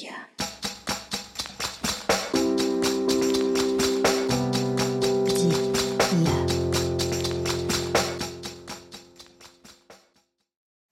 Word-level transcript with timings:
я. 0.00 0.12
Я? 6.12 6.46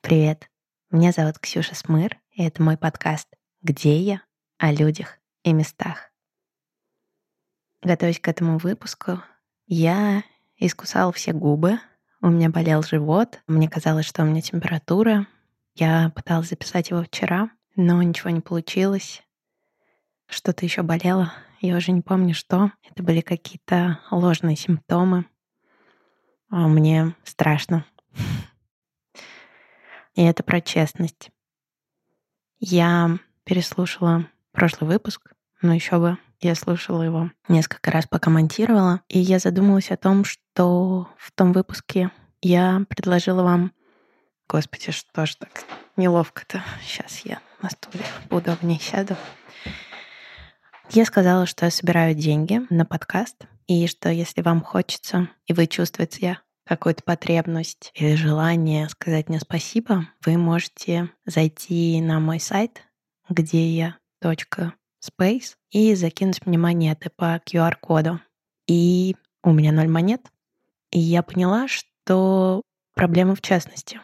Привет, 0.02 0.50
меня 0.90 1.12
зовут 1.12 1.38
Ксюша 1.38 1.74
Смыр, 1.74 2.18
и 2.32 2.44
это 2.44 2.62
мой 2.62 2.76
подкаст 2.76 3.28
«Где 3.62 3.98
я?» 3.98 4.22
о 4.58 4.72
людях 4.72 5.18
и 5.42 5.52
местах. 5.52 6.10
Готовясь 7.82 8.20
к 8.20 8.28
этому 8.28 8.58
выпуску, 8.58 9.22
я 9.66 10.22
искусала 10.56 11.12
все 11.12 11.32
губы, 11.32 11.78
у 12.20 12.28
меня 12.28 12.50
болел 12.50 12.82
живот, 12.82 13.40
мне 13.46 13.68
казалось, 13.70 14.06
что 14.06 14.22
у 14.22 14.26
меня 14.26 14.40
температура. 14.40 15.26
Я 15.74 16.10
пыталась 16.10 16.48
записать 16.48 16.90
его 16.90 17.04
вчера, 17.04 17.50
но 17.78 18.02
ничего 18.02 18.30
не 18.30 18.40
получилось. 18.40 19.22
Что-то 20.26 20.66
еще 20.66 20.82
болело, 20.82 21.32
я 21.60 21.76
уже 21.76 21.92
не 21.92 22.02
помню 22.02 22.34
что. 22.34 22.72
Это 22.82 23.04
были 23.04 23.20
какие-то 23.20 24.00
ложные 24.10 24.56
симптомы. 24.56 25.26
А 26.50 26.66
мне 26.66 27.14
страшно. 27.22 27.86
И 30.14 30.24
это 30.24 30.42
про 30.42 30.60
честность. 30.60 31.30
Я 32.58 33.16
переслушала 33.44 34.26
прошлый 34.50 34.90
выпуск, 34.90 35.32
но 35.62 35.72
еще 35.72 35.98
бы 35.98 36.18
я 36.40 36.56
слушала 36.56 37.02
его 37.02 37.30
несколько 37.46 37.92
раз, 37.92 38.08
пока 38.08 38.28
монтировала, 38.28 39.02
и 39.08 39.20
я 39.20 39.38
задумалась 39.38 39.92
о 39.92 39.96
том, 39.96 40.24
что 40.24 41.08
в 41.16 41.30
том 41.30 41.52
выпуске 41.52 42.10
я 42.42 42.84
предложила 42.88 43.44
вам... 43.44 43.72
Господи, 44.48 44.90
что 44.90 45.26
ж 45.26 45.36
так 45.36 45.64
неловко-то. 45.96 46.64
Сейчас 46.82 47.20
я 47.20 47.40
на 47.62 47.70
стуле 47.70 48.04
поудобнее 48.28 48.78
сяду. 48.78 49.16
Я 50.90 51.04
сказала, 51.04 51.46
что 51.46 51.66
я 51.66 51.70
собираю 51.70 52.14
деньги 52.14 52.60
на 52.70 52.84
подкаст, 52.84 53.46
и 53.66 53.86
что 53.86 54.08
если 54.08 54.40
вам 54.40 54.62
хочется, 54.62 55.28
и 55.46 55.52
вы 55.52 55.66
чувствуете 55.66 56.40
какую-то 56.64 57.02
потребность 57.02 57.90
или 57.94 58.14
желание 58.14 58.88
сказать 58.88 59.28
мне 59.28 59.40
спасибо, 59.40 60.06
вы 60.24 60.36
можете 60.36 61.10
зайти 61.24 62.00
на 62.00 62.20
мой 62.20 62.40
сайт, 62.40 62.82
где 63.28 63.66
я 63.68 63.96
space 64.24 65.54
и 65.70 65.94
закинуть 65.94 66.46
мне 66.46 66.58
монеты 66.58 67.10
по 67.10 67.40
QR-коду. 67.44 68.20
И 68.66 69.16
у 69.42 69.52
меня 69.52 69.72
ноль 69.72 69.88
монет. 69.88 70.22
И 70.90 70.98
я 70.98 71.22
поняла, 71.22 71.68
что 71.68 72.62
проблема 72.94 73.34
в 73.34 73.40
частности. 73.40 74.00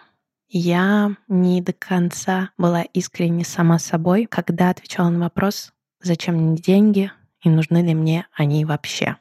Я 0.57 1.17
не 1.27 1.61
до 1.61 1.73
конца 1.73 2.51
была 2.57 2.83
искренне 2.83 3.45
сама 3.45 3.81
собой, 3.81 4.27
когда 4.27 4.71
отвечала 4.71 5.09
на 5.09 5.19
вопрос, 5.19 5.73
зачем 6.01 6.37
мне 6.37 6.57
деньги 6.57 7.11
и 7.43 7.51
нужны 7.51 7.79
ли 7.79 7.93
мне 7.93 8.29
они 8.33 8.65
вообще. 8.65 9.17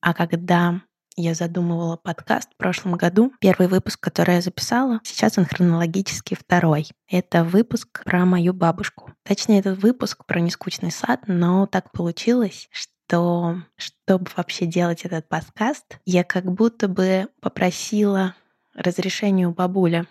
А 0.00 0.14
когда 0.14 0.80
я 1.16 1.34
задумывала 1.34 1.96
подкаст 1.96 2.52
в 2.52 2.56
прошлом 2.56 2.94
году. 2.94 3.32
Первый 3.40 3.66
выпуск, 3.66 3.98
который 3.98 4.36
я 4.36 4.40
записала, 4.42 5.00
сейчас 5.02 5.38
он 5.38 5.44
хронологически 5.44 6.36
второй. 6.36 6.86
Это 7.10 7.42
выпуск 7.42 8.04
про 8.04 8.24
мою 8.26 8.52
бабушку. 8.52 9.10
Точнее, 9.24 9.58
этот 9.58 9.82
выпуск 9.82 10.24
про 10.24 10.38
нескучный 10.38 10.92
сад, 10.92 11.22
но 11.26 11.66
так 11.66 11.90
получилось, 11.90 12.68
что 12.70 13.56
чтобы 13.76 14.26
вообще 14.36 14.66
делать 14.66 15.04
этот 15.04 15.28
подкаст, 15.28 15.98
я 16.04 16.22
как 16.22 16.44
будто 16.44 16.86
бы 16.86 17.26
попросила 17.40 18.36
разрешения 18.76 19.48
у 19.48 19.52
бабули. 19.52 20.06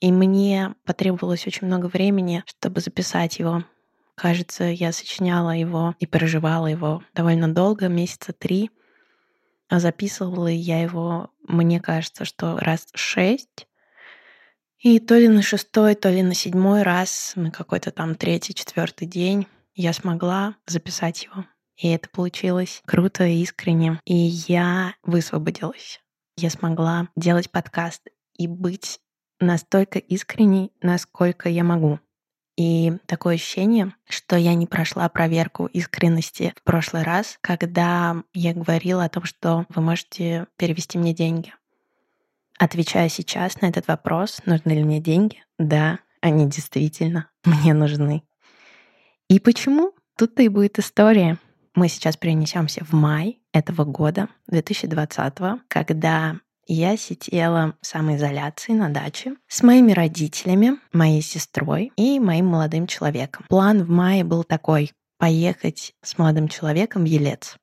И 0.00 0.12
мне 0.12 0.74
потребовалось 0.84 1.46
очень 1.46 1.66
много 1.66 1.86
времени, 1.86 2.44
чтобы 2.46 2.80
записать 2.80 3.38
его. 3.38 3.64
Кажется, 4.14 4.64
я 4.64 4.92
сочиняла 4.92 5.50
его 5.50 5.94
и 5.98 6.06
переживала 6.06 6.66
его 6.66 7.02
довольно 7.14 7.52
долго, 7.52 7.88
месяца 7.88 8.32
три. 8.32 8.70
А 9.68 9.80
записывала 9.80 10.48
я 10.48 10.82
его, 10.82 11.30
мне 11.46 11.80
кажется, 11.80 12.24
что 12.24 12.58
раз 12.58 12.88
шесть. 12.94 13.66
И 14.78 14.98
то 14.98 15.16
ли 15.16 15.28
на 15.28 15.42
шестой, 15.42 15.94
то 15.94 16.10
ли 16.10 16.22
на 16.22 16.34
седьмой 16.34 16.82
раз, 16.82 17.32
на 17.36 17.50
какой-то 17.50 17.90
там 17.90 18.14
третий, 18.14 18.54
четвертый 18.54 19.06
день 19.06 19.46
я 19.74 19.92
смогла 19.92 20.56
записать 20.66 21.24
его. 21.24 21.44
И 21.76 21.88
это 21.88 22.08
получилось 22.10 22.82
круто 22.86 23.24
и 23.24 23.42
искренне. 23.42 24.00
И 24.04 24.14
я 24.14 24.94
высвободилась. 25.02 26.00
Я 26.42 26.48
смогла 26.48 27.08
делать 27.16 27.50
подкаст 27.50 28.08
и 28.34 28.46
быть 28.46 28.98
настолько 29.40 29.98
искренней, 29.98 30.72
насколько 30.80 31.50
я 31.50 31.64
могу. 31.64 32.00
И 32.56 32.94
такое 33.04 33.34
ощущение, 33.34 33.92
что 34.08 34.36
я 34.36 34.54
не 34.54 34.66
прошла 34.66 35.06
проверку 35.10 35.66
искренности 35.66 36.54
в 36.56 36.62
прошлый 36.62 37.02
раз, 37.02 37.36
когда 37.42 38.22
я 38.32 38.54
говорила 38.54 39.04
о 39.04 39.10
том, 39.10 39.24
что 39.24 39.66
вы 39.68 39.82
можете 39.82 40.46
перевести 40.56 40.96
мне 40.96 41.12
деньги. 41.12 41.52
Отвечая 42.58 43.10
сейчас 43.10 43.60
на 43.60 43.66
этот 43.66 43.86
вопрос, 43.86 44.40
нужны 44.46 44.72
ли 44.72 44.82
мне 44.82 44.98
деньги, 44.98 45.44
да, 45.58 45.98
они 46.22 46.48
действительно 46.48 47.28
мне 47.44 47.74
нужны. 47.74 48.22
И 49.28 49.40
почему? 49.40 49.92
Тут-то 50.16 50.42
и 50.42 50.48
будет 50.48 50.78
история. 50.78 51.36
Мы 51.74 51.88
сейчас 51.88 52.16
перенесемся 52.16 52.84
в 52.84 52.92
май 52.92 53.40
этого 53.52 53.84
года, 53.84 54.28
2020, 54.48 55.62
когда 55.68 56.40
я 56.66 56.96
сидела 56.96 57.76
в 57.80 57.86
самоизоляции 57.86 58.72
на 58.72 58.88
даче 58.88 59.34
с 59.46 59.62
моими 59.62 59.92
родителями, 59.92 60.78
моей 60.92 61.22
сестрой 61.22 61.92
и 61.96 62.18
моим 62.18 62.46
молодым 62.46 62.86
человеком. 62.86 63.44
План 63.48 63.84
в 63.84 63.88
мае 63.88 64.24
был 64.24 64.42
такой— 64.42 64.92
поехать 65.18 65.94
с 66.02 66.18
молодым 66.18 66.48
человеком 66.48 67.02
в 67.02 67.06
Елец. 67.06 67.56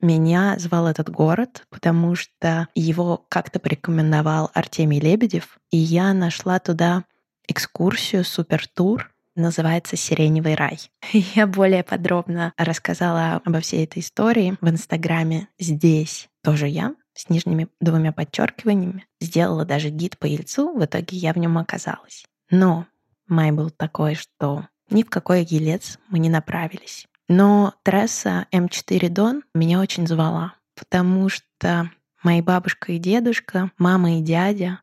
Меня 0.00 0.56
звал 0.58 0.86
этот 0.86 1.08
город, 1.08 1.66
потому 1.70 2.14
что 2.16 2.68
его 2.74 3.24
как-то 3.30 3.58
порекомендовал 3.58 4.50
Артемий 4.52 5.00
Лебедев, 5.00 5.58
и 5.70 5.78
я 5.78 6.12
нашла 6.12 6.58
туда 6.58 7.04
экскурсию, 7.48 8.24
супертур, 8.24 9.14
называется 9.36 9.96
«Сиреневый 9.96 10.54
рай». 10.54 10.78
Я 11.12 11.46
более 11.46 11.84
подробно 11.84 12.52
рассказала 12.56 13.40
обо 13.44 13.60
всей 13.60 13.84
этой 13.84 14.00
истории 14.00 14.56
в 14.60 14.68
Инстаграме 14.68 15.48
здесь 15.58 16.28
тоже 16.42 16.68
я 16.68 16.94
с 17.12 17.28
нижними 17.28 17.66
двумя 17.80 18.12
подчеркиваниями. 18.12 19.04
Сделала 19.20 19.64
даже 19.64 19.90
гид 19.90 20.16
по 20.16 20.26
Ельцу, 20.26 20.72
в 20.72 20.84
итоге 20.84 21.16
я 21.16 21.32
в 21.32 21.38
нем 21.38 21.58
оказалась. 21.58 22.24
Но 22.50 22.86
май 23.26 23.50
был 23.50 23.70
такой, 23.70 24.14
что 24.14 24.68
ни 24.90 25.02
в 25.02 25.10
какой 25.10 25.42
Елец 25.42 25.98
мы 26.08 26.20
не 26.20 26.28
направились. 26.28 27.08
Но 27.28 27.74
трасса 27.82 28.46
М4 28.52 29.08
Дон 29.08 29.42
меня 29.54 29.80
очень 29.80 30.06
звала, 30.06 30.54
потому 30.76 31.28
что 31.28 31.90
мои 32.22 32.40
бабушка 32.40 32.92
и 32.92 32.98
дедушка, 32.98 33.72
мама 33.76 34.18
и 34.18 34.22
дядя 34.22 34.80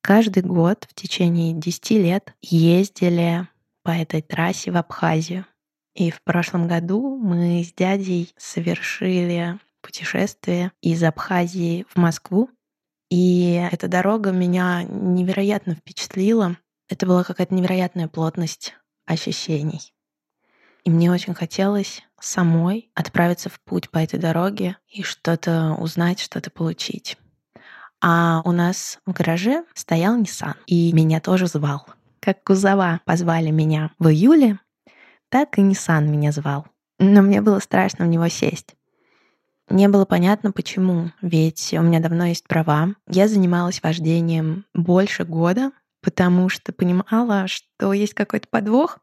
каждый 0.00 0.42
год 0.42 0.86
в 0.88 0.94
течение 0.94 1.52
10 1.52 1.90
лет 1.90 2.34
ездили 2.40 3.48
по 3.82 3.90
этой 3.90 4.22
трассе 4.22 4.70
в 4.70 4.76
Абхазию. 4.76 5.46
И 5.94 6.10
в 6.10 6.22
прошлом 6.22 6.68
году 6.68 7.18
мы 7.18 7.62
с 7.62 7.72
дядей 7.72 8.32
совершили 8.36 9.58
путешествие 9.82 10.72
из 10.80 11.02
Абхазии 11.02 11.84
в 11.88 11.96
Москву. 11.96 12.48
И 13.10 13.52
эта 13.70 13.88
дорога 13.88 14.30
меня 14.30 14.84
невероятно 14.84 15.74
впечатлила. 15.74 16.56
Это 16.88 17.06
была 17.06 17.24
какая-то 17.24 17.54
невероятная 17.54 18.08
плотность 18.08 18.74
ощущений. 19.04 19.92
И 20.84 20.90
мне 20.90 21.12
очень 21.12 21.34
хотелось 21.34 22.02
самой 22.20 22.90
отправиться 22.94 23.50
в 23.50 23.60
путь 23.60 23.90
по 23.90 23.98
этой 23.98 24.18
дороге 24.18 24.78
и 24.88 25.02
что-то 25.02 25.76
узнать, 25.78 26.20
что-то 26.20 26.50
получить. 26.50 27.18
А 28.00 28.42
у 28.44 28.52
нас 28.52 28.98
в 29.06 29.12
гараже 29.12 29.64
стоял 29.74 30.18
Nissan, 30.20 30.56
и 30.66 30.92
меня 30.92 31.20
тоже 31.20 31.46
звал. 31.46 31.86
Как 32.24 32.44
Кузова 32.44 33.00
позвали 33.04 33.50
меня 33.50 33.90
в 33.98 34.06
июле, 34.06 34.60
так 35.28 35.58
и 35.58 35.60
Nissan 35.60 36.06
меня 36.06 36.30
звал. 36.30 36.66
Но 37.00 37.20
мне 37.20 37.40
было 37.40 37.58
страшно 37.58 38.04
в 38.04 38.08
него 38.08 38.28
сесть. 38.28 38.76
Не 39.68 39.88
было 39.88 40.04
понятно, 40.04 40.52
почему, 40.52 41.10
ведь 41.20 41.74
у 41.76 41.82
меня 41.82 41.98
давно 41.98 42.26
есть 42.26 42.46
права. 42.46 42.94
Я 43.08 43.26
занималась 43.26 43.82
вождением 43.82 44.66
больше 44.72 45.24
года, 45.24 45.72
потому 46.00 46.48
что 46.48 46.72
понимала, 46.72 47.48
что 47.48 47.92
есть 47.92 48.14
какой-то 48.14 48.46
подвох, 48.48 49.00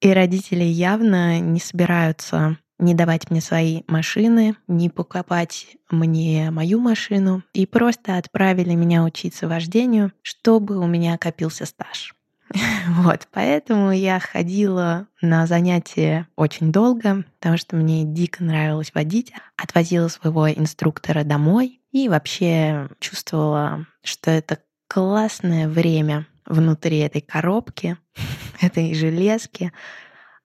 и 0.00 0.10
родители 0.10 0.64
явно 0.64 1.40
не 1.40 1.60
собираются 1.60 2.56
не 2.78 2.94
давать 2.94 3.28
мне 3.28 3.42
свои 3.42 3.82
машины, 3.88 4.56
не 4.68 4.88
покупать 4.88 5.76
мне 5.90 6.50
мою 6.50 6.80
машину, 6.80 7.42
и 7.52 7.66
просто 7.66 8.16
отправили 8.16 8.74
меня 8.74 9.02
учиться 9.02 9.48
вождению, 9.48 10.12
чтобы 10.22 10.78
у 10.78 10.86
меня 10.86 11.18
копился 11.18 11.66
стаж. 11.66 12.14
Вот, 12.88 13.28
поэтому 13.32 13.92
я 13.92 14.18
ходила 14.18 15.06
на 15.20 15.46
занятия 15.46 16.26
очень 16.36 16.72
долго, 16.72 17.24
потому 17.38 17.58
что 17.58 17.76
мне 17.76 18.04
дико 18.04 18.42
нравилось 18.42 18.92
водить. 18.94 19.32
Отвозила 19.56 20.08
своего 20.08 20.50
инструктора 20.50 21.24
домой 21.24 21.80
и 21.92 22.08
вообще 22.08 22.88
чувствовала, 22.98 23.86
что 24.02 24.30
это 24.30 24.58
классное 24.88 25.68
время 25.68 26.26
внутри 26.46 26.98
этой 26.98 27.20
коробки, 27.20 27.96
этой 28.60 28.94
железки, 28.94 29.72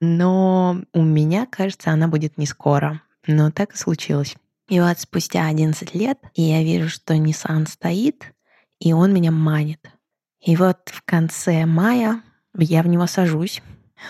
Но 0.01 0.81
у 0.93 1.01
меня, 1.01 1.45
кажется, 1.45 1.91
она 1.91 2.07
будет 2.07 2.37
не 2.37 2.45
скоро. 2.45 3.01
Но 3.25 3.51
так 3.51 3.73
и 3.73 3.77
случилось. 3.77 4.35
И 4.67 4.79
вот 4.81 4.99
спустя 4.99 5.47
11 5.47 5.95
лет 5.95 6.19
я 6.35 6.61
вижу, 6.61 6.89
что 6.89 7.13
Nissan 7.13 7.67
стоит, 7.67 8.33
и 8.79 8.91
он 8.91 9.13
меня 9.13 9.31
манит. 9.31 9.92
И 10.45 10.57
вот 10.57 10.89
в 10.91 11.03
конце 11.05 11.65
мая 11.65 12.21
я 12.57 12.83
в 12.83 12.87
него 12.87 13.07
сажусь, 13.07 13.61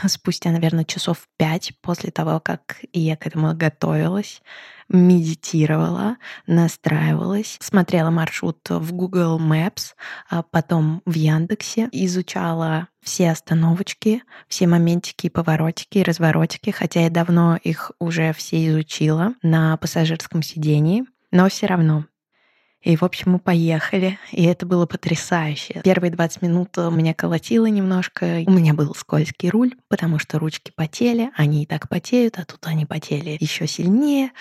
спустя, 0.07 0.49
наверное, 0.49 0.83
часов 0.83 1.27
пять 1.37 1.73
после 1.81 2.09
того, 2.09 2.39
как 2.39 2.77
я 2.91 3.15
к 3.15 3.27
этому 3.27 3.53
готовилась, 3.53 4.41
медитировала, 4.89 6.17
настраивалась, 6.47 7.57
смотрела 7.61 8.09
маршрут 8.09 8.57
в 8.67 8.93
Google 8.93 9.39
Maps, 9.39 9.93
а 10.27 10.41
потом 10.41 11.03
в 11.05 11.13
Яндексе, 11.13 11.87
изучала 11.91 12.87
все 13.01 13.29
остановочки, 13.29 14.23
все 14.47 14.65
моментики, 14.65 15.29
поворотики, 15.29 15.99
разворотики, 15.99 16.71
хотя 16.71 17.01
я 17.01 17.09
давно 17.11 17.57
их 17.57 17.91
уже 17.99 18.33
все 18.33 18.67
изучила 18.69 19.35
на 19.43 19.77
пассажирском 19.77 20.41
сидении, 20.41 21.05
но 21.31 21.47
все 21.49 21.67
равно 21.67 22.05
и, 22.83 22.95
в 22.97 23.03
общем, 23.03 23.31
мы 23.31 23.39
поехали, 23.39 24.19
и 24.31 24.43
это 24.43 24.65
было 24.65 24.85
потрясающе. 24.85 25.81
Первые 25.83 26.11
20 26.11 26.41
минут 26.41 26.75
меня 26.77 27.13
колотило 27.13 27.65
немножко. 27.65 28.43
У 28.45 28.51
меня 28.51 28.73
был 28.73 28.93
скользкий 28.93 29.49
руль, 29.49 29.73
потому 29.87 30.19
что 30.19 30.37
ручки 30.37 30.71
потели, 30.75 31.31
они 31.35 31.63
и 31.63 31.65
так 31.65 31.87
потеют, 31.87 32.37
а 32.39 32.45
тут 32.45 32.59
они 32.67 32.85
потели 32.85 33.37
еще 33.39 33.67
сильнее. 33.67 34.31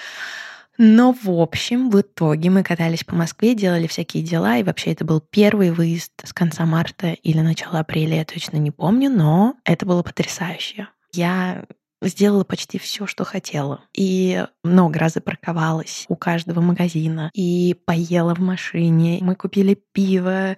Но, 0.79 1.13
в 1.13 1.31
общем, 1.31 1.91
в 1.91 2.01
итоге 2.01 2.51
мы 2.51 2.63
катались 2.63 3.05
по 3.05 3.15
Москве, 3.15 3.55
делали 3.55 3.87
всякие 3.87 4.23
дела, 4.23 4.57
и 4.57 4.63
вообще 4.63 4.93
это 4.93 5.05
был 5.05 5.21
первый 5.21 5.71
выезд 5.71 6.13
с 6.25 6.33
конца 6.33 6.65
марта 6.65 7.13
или 7.13 7.41
начала 7.41 7.81
апреля, 7.81 8.17
я 8.17 8.25
точно 8.25 8.57
не 8.57 8.71
помню, 8.71 9.11
но 9.11 9.55
это 9.65 9.87
было 9.87 10.03
потрясающе. 10.03 10.89
Я 11.13 11.65
сделала 12.09 12.45
почти 12.45 12.79
все, 12.79 13.07
что 13.07 13.25
хотела. 13.25 13.81
И 13.97 14.45
много 14.63 14.99
раз 14.99 15.15
запарковалась 15.15 16.05
у 16.09 16.17
каждого 16.17 16.61
магазина. 16.61 17.31
И 17.35 17.77
поела 17.85 18.35
в 18.35 18.41
машине. 18.41 19.19
Мы 19.21 19.35
купили 19.35 19.79
пиво. 19.93 20.57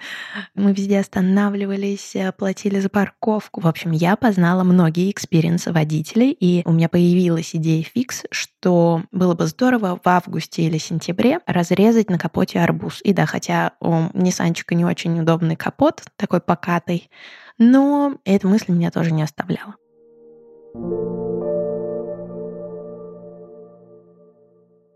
Мы 0.54 0.72
везде 0.72 1.00
останавливались, 1.00 2.14
э, 2.14 2.32
платили 2.32 2.80
за 2.80 2.88
парковку. 2.88 3.60
В 3.60 3.66
общем, 3.66 3.90
я 3.92 4.16
познала 4.16 4.64
многие 4.64 5.10
experience 5.10 5.66
ы 5.66 5.72
водителей. 5.72 6.30
И 6.32 6.62
у 6.64 6.72
меня 6.72 6.88
появилась 6.88 7.54
идея 7.54 7.82
фикс, 7.82 8.24
что 8.30 9.02
было 9.12 9.34
бы 9.34 9.46
здорово 9.46 10.00
в 10.02 10.08
августе 10.08 10.62
или 10.62 10.78
сентябре 10.78 11.40
разрезать 11.46 12.10
на 12.10 12.18
капоте 12.18 12.60
арбуз. 12.60 13.00
И 13.04 13.12
да, 13.12 13.26
хотя 13.26 13.72
у 13.80 14.08
Ниссанчика 14.14 14.74
не 14.74 14.84
очень 14.84 15.20
удобный 15.20 15.56
капот, 15.56 16.02
такой 16.16 16.40
покатый, 16.40 17.10
но 17.58 18.14
эта 18.24 18.48
мысль 18.48 18.72
меня 18.72 18.90
тоже 18.90 19.12
не 19.12 19.22
оставляла. 19.22 19.76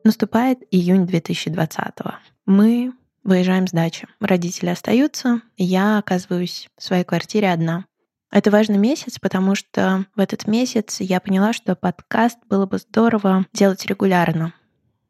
Наступает 0.05 0.59
июнь 0.71 1.06
2020 1.06 2.00
-го. 2.00 2.15
Мы 2.47 2.93
выезжаем 3.25 3.67
с 3.67 3.73
дачи. 3.73 4.06
Родители 4.21 4.71
остаются, 4.71 5.43
я 5.56 5.99
оказываюсь 5.99 6.69
в 6.77 6.83
своей 6.83 7.05
квартире 7.05 7.53
одна. 7.53 7.85
Это 8.31 8.50
важный 8.50 8.79
месяц, 8.79 9.19
потому 9.19 9.55
что 9.55 10.05
в 10.15 10.21
этот 10.21 10.47
месяц 10.47 11.00
я 11.00 11.21
поняла, 11.21 11.53
что 11.53 11.75
подкаст 11.75 12.39
было 12.49 12.67
бы 12.67 12.79
здорово 12.79 13.47
делать 13.53 13.87
регулярно. 13.87 14.53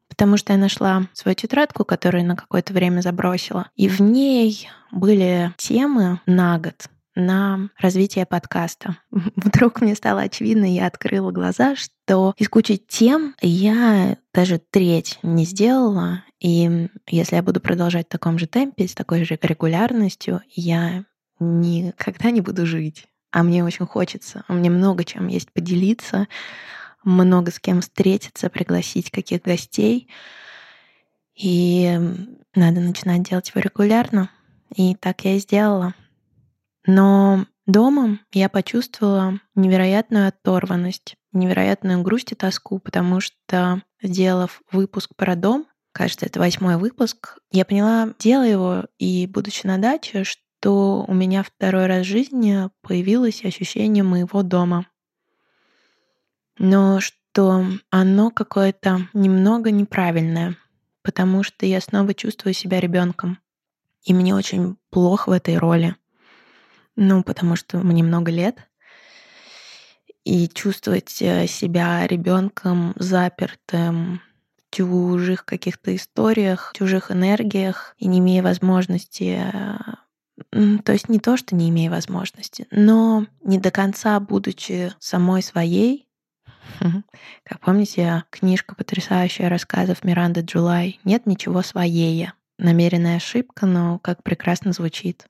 Потому 0.07 0.37
что 0.37 0.53
я 0.53 0.59
нашла 0.59 1.07
свою 1.13 1.35
тетрадку, 1.35 1.85
которую 1.85 2.25
на 2.25 2.35
какое-то 2.35 2.73
время 2.73 3.01
забросила. 3.01 3.69
И 3.75 3.87
в 3.87 4.01
ней 4.01 4.69
были 4.91 5.53
темы 5.57 6.19
на 6.25 6.57
год, 6.59 6.89
на 7.15 7.69
развитие 7.77 8.25
подкаста. 8.25 8.97
Вдруг 9.11 9.81
мне 9.81 9.95
стало 9.95 10.21
очевидно, 10.21 10.65
я 10.65 10.87
открыла 10.87 11.31
глаза, 11.31 11.75
что 11.75 12.33
из 12.37 12.49
кучи 12.49 12.77
тем 12.77 13.35
я 13.41 14.17
даже 14.33 14.59
треть 14.59 15.19
не 15.23 15.45
сделала. 15.45 16.23
И 16.39 16.89
если 17.07 17.35
я 17.35 17.43
буду 17.43 17.59
продолжать 17.59 18.07
в 18.07 18.11
таком 18.11 18.39
же 18.39 18.47
темпе, 18.47 18.87
с 18.87 18.93
такой 18.93 19.23
же 19.23 19.37
регулярностью, 19.41 20.41
я 20.49 21.05
никогда 21.39 22.31
не 22.31 22.41
буду 22.41 22.65
жить. 22.65 23.05
А 23.31 23.43
мне 23.43 23.63
очень 23.63 23.85
хочется. 23.85 24.43
Мне 24.47 24.69
много 24.69 25.03
чем 25.03 25.27
есть 25.27 25.51
поделиться, 25.51 26.27
много 27.03 27.51
с 27.51 27.59
кем 27.59 27.81
встретиться, 27.81 28.49
пригласить 28.49 29.11
каких 29.11 29.41
гостей. 29.41 30.09
И 31.35 31.97
надо 32.55 32.81
начинать 32.81 33.23
делать 33.23 33.49
его 33.49 33.61
регулярно. 33.61 34.29
И 34.75 34.95
так 34.95 35.23
я 35.25 35.35
и 35.35 35.39
сделала. 35.39 35.93
Но 36.85 37.45
дома 37.65 38.19
я 38.31 38.49
почувствовала 38.49 39.39
невероятную 39.55 40.27
оторванность, 40.27 41.15
невероятную 41.31 42.01
грусть 42.01 42.31
и 42.31 42.35
тоску, 42.35 42.79
потому 42.79 43.19
что, 43.19 43.81
сделав 44.01 44.61
выпуск 44.71 45.11
про 45.15 45.35
дом, 45.35 45.67
кажется, 45.91 46.25
это 46.25 46.39
восьмой 46.39 46.77
выпуск, 46.77 47.37
я 47.51 47.65
поняла, 47.65 48.13
делая 48.19 48.49
его 48.49 48.85
и 48.97 49.27
будучи 49.27 49.65
на 49.65 49.77
даче, 49.77 50.23
что 50.23 51.05
у 51.07 51.13
меня 51.13 51.43
второй 51.43 51.87
раз 51.87 52.05
в 52.05 52.09
жизни 52.09 52.69
появилось 52.81 53.43
ощущение 53.43 54.03
моего 54.03 54.43
дома. 54.43 54.85
Но 56.57 56.99
что 56.99 57.65
оно 57.89 58.31
какое-то 58.31 59.07
немного 59.13 59.71
неправильное, 59.71 60.57
потому 61.03 61.43
что 61.43 61.65
я 61.65 61.79
снова 61.79 62.13
чувствую 62.13 62.53
себя 62.53 62.79
ребенком. 62.79 63.39
И 64.03 64.13
мне 64.13 64.35
очень 64.35 64.77
плохо 64.89 65.29
в 65.29 65.33
этой 65.33 65.57
роли. 65.57 65.95
Ну, 67.01 67.23
потому 67.23 67.55
что 67.55 67.77
мне 67.77 68.03
много 68.03 68.29
лет. 68.29 68.57
И 70.25 70.49
чувствовать 70.49 71.21
э, 71.21 71.47
себя 71.47 72.05
ребенком 72.05 72.93
запертым 72.97 74.21
в 74.57 74.75
чужих 74.75 75.45
каких-то 75.45 75.95
историях, 75.95 76.73
чужих 76.75 77.09
энергиях 77.09 77.95
и 77.99 78.07
не 78.07 78.19
имея 78.19 78.43
возможности 78.43 79.49
э, 80.51 80.77
то 80.83 80.91
есть 80.91 81.07
не 81.07 81.19
то, 81.19 81.37
что 81.37 81.55
не 81.55 81.69
имея 81.69 81.89
возможности, 81.89 82.67
но 82.69 83.25
не 83.43 83.59
до 83.59 83.71
конца 83.71 84.19
будучи 84.19 84.93
самой 84.99 85.41
своей, 85.41 86.09
как 87.43 87.61
помните, 87.61 88.25
книжка 88.29 88.75
потрясающая 88.75 89.47
рассказов 89.47 90.03
Миранды 90.03 90.41
Джулай 90.41 90.99
«Нет 91.03 91.25
ничего 91.25 91.61
своей». 91.61 92.29
Намеренная 92.57 93.17
ошибка, 93.17 93.65
но 93.65 93.99
как 93.99 94.21
прекрасно 94.21 94.73
звучит. 94.73 95.27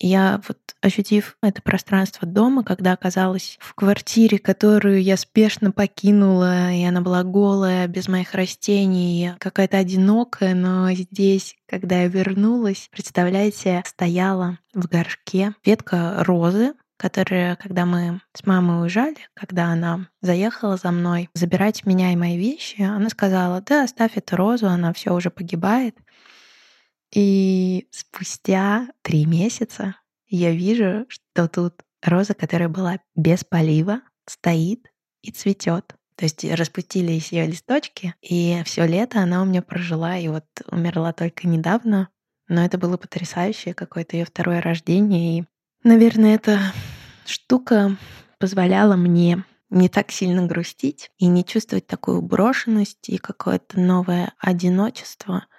Я 0.00 0.40
вот 0.46 0.58
ощутив 0.80 1.36
это 1.42 1.60
пространство 1.60 2.26
дома, 2.26 2.62
когда 2.62 2.92
оказалась 2.92 3.58
в 3.60 3.74
квартире, 3.74 4.38
которую 4.38 5.02
я 5.02 5.16
спешно 5.16 5.72
покинула, 5.72 6.72
и 6.72 6.84
она 6.84 7.00
была 7.00 7.24
голая, 7.24 7.88
без 7.88 8.06
моих 8.06 8.34
растений, 8.34 9.32
какая-то 9.38 9.78
одинокая, 9.78 10.54
но 10.54 10.92
здесь, 10.92 11.56
когда 11.68 12.02
я 12.02 12.08
вернулась, 12.08 12.88
представляете, 12.92 13.82
стояла 13.84 14.58
в 14.72 14.86
горшке 14.86 15.54
ветка 15.64 16.22
розы, 16.24 16.74
которая, 16.96 17.56
когда 17.56 17.86
мы 17.86 18.20
с 18.34 18.44
мамой 18.46 18.82
уезжали, 18.82 19.16
когда 19.34 19.66
она 19.66 20.08
заехала 20.20 20.76
за 20.76 20.90
мной 20.90 21.28
забирать 21.32 21.86
меня 21.86 22.12
и 22.12 22.16
мои 22.16 22.36
вещи, 22.36 22.82
она 22.82 23.08
сказала, 23.08 23.60
да, 23.62 23.84
оставь 23.84 24.16
эту 24.16 24.36
розу, 24.36 24.66
она 24.66 24.92
все 24.92 25.14
уже 25.14 25.30
погибает. 25.30 25.96
И 27.12 27.88
спустя 27.90 28.88
три 29.02 29.24
месяца 29.24 29.96
я 30.28 30.50
вижу, 30.50 31.06
что 31.08 31.48
тут 31.48 31.82
роза, 32.02 32.34
которая 32.34 32.68
была 32.68 32.98
без 33.14 33.44
полива, 33.44 34.02
стоит 34.26 34.92
и 35.22 35.30
цветет. 35.30 35.94
То 36.16 36.24
есть 36.24 36.44
распустились 36.44 37.32
ее 37.32 37.46
листочки, 37.46 38.14
и 38.20 38.60
все 38.64 38.86
лето 38.86 39.20
она 39.20 39.40
у 39.40 39.44
меня 39.44 39.62
прожила, 39.62 40.18
и 40.18 40.28
вот 40.28 40.44
умерла 40.70 41.12
только 41.12 41.46
недавно. 41.46 42.08
Но 42.48 42.64
это 42.64 42.76
было 42.76 42.96
потрясающее, 42.96 43.72
какое-то 43.72 44.16
ее 44.16 44.24
второе 44.24 44.60
рождение. 44.60 45.38
И, 45.38 45.44
наверное, 45.84 46.34
эта 46.34 46.60
штука 47.24 47.96
позволяла 48.38 48.96
мне 48.96 49.44
не 49.70 49.88
так 49.88 50.10
сильно 50.10 50.44
грустить 50.46 51.10
и 51.18 51.26
не 51.26 51.44
чувствовать 51.44 51.86
такую 51.86 52.20
брошенность 52.20 53.08
и 53.08 53.18
какое-то 53.18 53.78
новое 53.78 54.32
одиночество— 54.38 55.46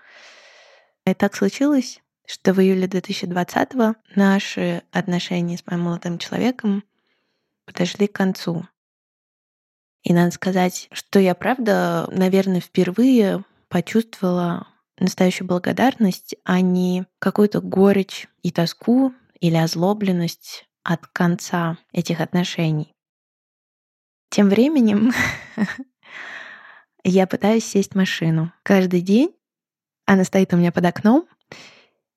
и 1.11 1.13
так 1.13 1.35
случилось, 1.35 2.01
что 2.25 2.53
в 2.53 2.59
июле 2.59 2.87
2020 2.87 3.71
наши 4.15 4.83
отношения 4.91 5.57
с 5.57 5.65
моим 5.65 5.81
молодым 5.81 6.17
человеком 6.17 6.83
подошли 7.65 8.07
к 8.07 8.13
концу. 8.13 8.67
И 10.03 10.13
надо 10.13 10.31
сказать, 10.31 10.87
что 10.91 11.19
я, 11.19 11.35
правда, 11.35 12.07
наверное, 12.11 12.61
впервые 12.61 13.43
почувствовала 13.67 14.67
настоящую 14.99 15.47
благодарность, 15.47 16.35
а 16.43 16.61
не 16.61 17.05
какую-то 17.19 17.61
горечь 17.61 18.27
и 18.43 18.51
тоску 18.51 19.13
или 19.39 19.55
озлобленность 19.55 20.65
от 20.83 21.07
конца 21.07 21.77
этих 21.91 22.21
отношений. 22.21 22.93
Тем 24.29 24.49
временем 24.49 25.11
я 27.03 27.27
пытаюсь 27.27 27.65
сесть 27.65 27.93
в 27.93 27.97
машину. 27.97 28.51
Каждый 28.63 29.01
день 29.01 29.35
она 30.09 30.23
стоит 30.23 30.51
у 30.53 30.57
меня 30.57 30.71
под 30.71 30.85
окном, 30.85 31.25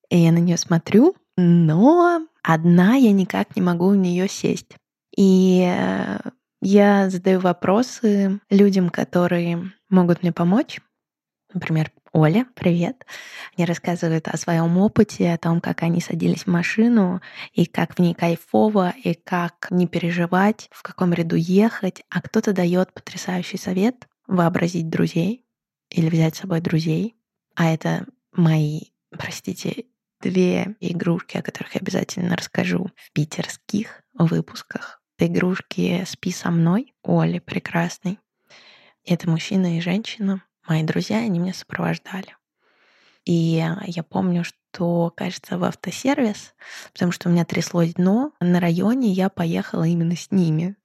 и 0.08 0.16
я 0.16 0.32
на 0.32 0.38
нее 0.38 0.56
смотрю, 0.56 1.14
но 1.36 2.26
одна 2.42 2.94
я 2.94 3.12
никак 3.12 3.54
не 3.54 3.60
могу 3.60 3.90
в 3.90 3.96
нее 3.96 4.28
сесть. 4.28 4.76
И 5.14 5.62
э, 5.62 6.18
Я 6.62 7.10
задаю 7.10 7.40
вопросы 7.40 8.40
людям, 8.48 8.88
которые 8.88 9.72
могут 9.90 10.22
мне 10.22 10.32
помочь. 10.32 10.80
Например, 11.52 11.92
Оля, 12.12 12.46
привет. 12.54 13.04
Они 13.58 13.66
рассказывают 13.66 14.26
о 14.26 14.38
своем 14.38 14.78
опыте, 14.78 15.30
о 15.30 15.36
том, 15.36 15.60
как 15.60 15.82
они 15.82 16.00
садились 16.00 16.44
в 16.44 16.46
машину, 16.46 17.20
и 17.52 17.66
как 17.66 17.96
в 17.96 17.98
ней 17.98 18.14
кайфово, 18.14 18.94
и 19.04 19.12
как 19.12 19.66
не 19.68 19.86
переживать, 19.86 20.70
в 20.72 20.82
каком 20.82 21.12
ряду 21.12 21.36
ехать. 21.36 22.04
А 22.08 22.22
кто-то 22.22 22.54
дает 22.54 22.94
потрясающий 22.94 23.58
совет 23.58 24.08
вообразить 24.26 24.88
друзей 24.88 25.44
или 25.90 26.08
взять 26.08 26.36
с 26.36 26.40
собой 26.40 26.62
друзей. 26.62 27.16
А 27.54 27.70
это 27.72 28.06
мои, 28.32 28.80
простите, 29.10 29.86
две 30.20 30.76
игрушки, 30.80 31.36
о 31.36 31.42
которых 31.42 31.74
я 31.74 31.80
обязательно 31.80 32.36
расскажу 32.36 32.90
в 32.96 33.12
питерских 33.12 34.02
выпусках. 34.14 35.02
Это 35.18 35.26
игрушки 35.26 36.04
«Спи 36.06 36.32
со 36.32 36.50
мной» 36.50 36.94
Оли 37.02 37.38
прекрасный. 37.38 38.18
Это 39.04 39.28
мужчина 39.28 39.78
и 39.78 39.80
женщина, 39.80 40.42
мои 40.66 40.82
друзья, 40.82 41.18
они 41.18 41.38
меня 41.38 41.54
сопровождали. 41.54 42.36
И 43.24 43.32
я 43.86 44.02
помню, 44.02 44.42
что, 44.44 45.12
кажется, 45.16 45.58
в 45.58 45.64
автосервис, 45.64 46.54
потому 46.92 47.12
что 47.12 47.28
у 47.28 47.32
меня 47.32 47.44
тряслось 47.44 47.94
дно, 47.94 48.32
на 48.40 48.58
районе 48.58 49.12
я 49.12 49.28
поехала 49.28 49.84
именно 49.84 50.16
с 50.16 50.30
ними. 50.30 50.76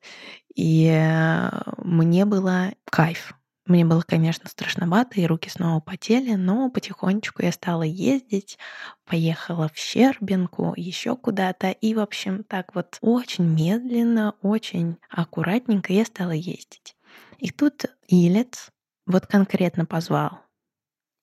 И 0.53 0.87
э, 0.87 1.49
мне 1.77 2.25
было 2.25 2.73
кайф. 2.85 3.36
Мне 3.67 3.83
было, 3.83 4.01
конечно, 4.01 4.49
страшновато, 4.49 5.19
и 5.19 5.25
руки 5.25 5.49
снова 5.49 5.81
потели, 5.81 6.35
но 6.35 6.69
потихонечку 6.71 7.43
я 7.43 7.51
стала 7.51 7.83
ездить, 7.83 8.57
поехала 9.03 9.69
в 9.73 9.77
Щербинку, 9.77 10.73
еще 10.77 11.17
куда-то, 11.17 11.71
и, 11.71 11.93
в 11.93 11.99
общем, 11.99 12.45
так 12.45 12.73
вот 12.75 12.97
очень 13.01 13.43
медленно, 13.43 14.35
очень 14.41 14.97
аккуратненько 15.09 15.91
я 15.91 16.05
стала 16.05 16.31
ездить. 16.31 16.95
И 17.39 17.51
тут 17.51 17.85
Илец 18.07 18.71
вот 19.05 19.27
конкретно 19.27 19.85
позвал. 19.85 20.39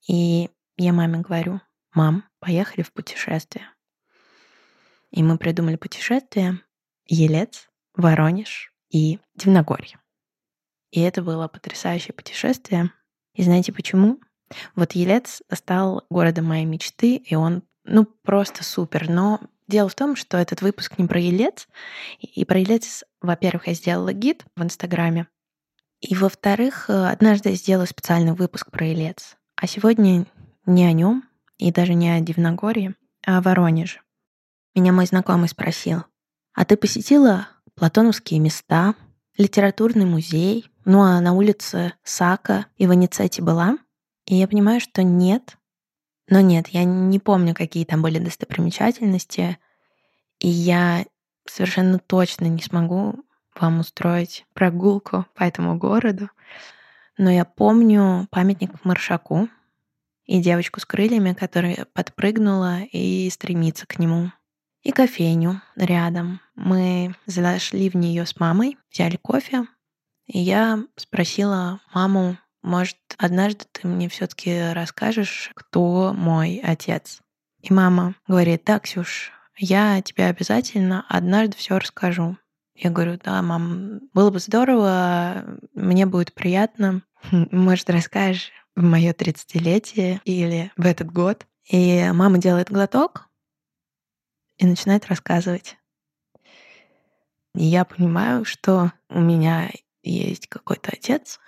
И 0.06 0.50
я 0.76 0.92
маме 0.92 1.20
говорю, 1.20 1.62
мам, 1.94 2.24
поехали 2.40 2.82
в 2.82 2.92
путешествие. 2.92 3.70
И 5.10 5.22
мы 5.22 5.38
придумали 5.38 5.76
путешествие 5.76 6.60
Елец, 7.06 7.70
Воронеж 7.94 8.74
и 8.90 9.18
Дивногорье. 9.34 9.98
И 10.94 11.00
это 11.00 11.22
было 11.22 11.48
потрясающее 11.48 12.14
путешествие. 12.14 12.92
И 13.34 13.42
знаете 13.42 13.72
почему? 13.72 14.20
Вот 14.76 14.92
Елец 14.92 15.42
стал 15.52 16.06
городом 16.08 16.44
моей 16.44 16.66
мечты, 16.66 17.16
и 17.16 17.34
он, 17.34 17.64
ну, 17.82 18.04
просто 18.04 18.62
супер. 18.62 19.10
Но 19.10 19.40
дело 19.66 19.88
в 19.88 19.96
том, 19.96 20.14
что 20.14 20.36
этот 20.36 20.62
выпуск 20.62 20.96
не 20.96 21.08
про 21.08 21.18
Елец. 21.18 21.66
И 22.20 22.44
про 22.44 22.60
Елец, 22.60 23.02
во-первых, 23.20 23.66
я 23.66 23.74
сделала 23.74 24.12
гид 24.12 24.44
в 24.54 24.62
Инстаграме. 24.62 25.26
И, 26.00 26.14
во-вторых, 26.14 26.88
однажды 26.88 27.48
я 27.48 27.54
сделала 27.56 27.86
специальный 27.86 28.34
выпуск 28.34 28.70
про 28.70 28.86
Елец. 28.86 29.36
А 29.56 29.66
сегодня 29.66 30.26
не 30.64 30.86
о 30.86 30.92
нем 30.92 31.24
и 31.58 31.72
даже 31.72 31.94
не 31.94 32.10
о 32.12 32.20
Дивногорье, 32.20 32.94
а 33.26 33.38
о 33.38 33.40
Воронеже. 33.40 34.00
Меня 34.76 34.92
мой 34.92 35.06
знакомый 35.06 35.48
спросил, 35.48 36.04
а 36.52 36.64
ты 36.64 36.76
посетила 36.76 37.48
платоновские 37.74 38.38
места, 38.38 38.94
литературный 39.36 40.04
музей, 40.04 40.70
ну 40.84 41.02
а 41.02 41.20
на 41.20 41.32
улице 41.32 41.94
Сака 42.02 42.66
и 42.76 42.86
Ваницетти 42.86 43.42
была? 43.42 43.78
И 44.26 44.34
я 44.36 44.48
понимаю, 44.48 44.80
что 44.80 45.02
нет. 45.02 45.56
Но 46.28 46.40
нет, 46.40 46.68
я 46.68 46.84
не 46.84 47.18
помню, 47.18 47.54
какие 47.54 47.84
там 47.84 48.02
были 48.02 48.18
достопримечательности. 48.18 49.58
И 50.38 50.48
я 50.48 51.04
совершенно 51.46 51.98
точно 51.98 52.46
не 52.46 52.62
смогу 52.62 53.14
вам 53.54 53.80
устроить 53.80 54.46
прогулку 54.54 55.26
по 55.34 55.44
этому 55.44 55.76
городу. 55.76 56.30
Но 57.18 57.30
я 57.30 57.44
помню 57.44 58.26
памятник 58.30 58.84
Маршаку 58.84 59.48
и 60.24 60.40
девочку 60.40 60.80
с 60.80 60.84
крыльями, 60.84 61.34
которая 61.34 61.86
подпрыгнула 61.92 62.80
и 62.90 63.28
стремится 63.30 63.86
к 63.86 63.98
нему. 63.98 64.32
И 64.84 64.92
кофейню 64.92 65.62
рядом. 65.76 66.40
Мы 66.54 67.14
зашли 67.24 67.88
в 67.88 67.94
нее 67.96 68.26
с 68.26 68.38
мамой, 68.38 68.76
взяли 68.92 69.16
кофе, 69.16 69.66
и 70.26 70.38
я 70.38 70.84
спросила 70.96 71.80
маму, 71.94 72.36
может, 72.62 72.96
однажды 73.16 73.64
ты 73.72 73.88
мне 73.88 74.10
все-таки 74.10 74.72
расскажешь, 74.72 75.50
кто 75.54 76.12
мой 76.14 76.60
отец? 76.62 77.20
И 77.60 77.72
мама 77.72 78.14
говорит, 78.28 78.62
да, 78.66 78.78
Ксюш, 78.78 79.32
я 79.56 80.02
тебе 80.02 80.26
обязательно 80.26 81.04
однажды 81.08 81.56
все 81.56 81.78
расскажу. 81.78 82.36
Я 82.74 82.90
говорю, 82.90 83.18
да, 83.22 83.40
мам, 83.40 84.00
было 84.12 84.30
бы 84.30 84.38
здорово, 84.38 85.58
мне 85.74 86.04
будет 86.04 86.34
приятно. 86.34 87.02
Может, 87.30 87.88
расскажешь 87.88 88.52
в 88.76 88.82
мое 88.82 89.14
30-летие 89.14 90.20
или 90.24 90.72
в 90.76 90.84
этот 90.84 91.10
год. 91.10 91.46
И 91.70 92.10
мама 92.12 92.36
делает 92.36 92.70
глоток 92.70 93.30
и 94.64 94.66
начинает 94.66 95.06
рассказывать. 95.06 95.76
И 97.54 97.64
я 97.64 97.85
понимаю, 97.85 98.44
что 98.44 98.92
у 99.09 99.21
меня 99.21 99.71
есть 100.02 100.49
какой-то 100.49 100.90
отец. 100.92 101.38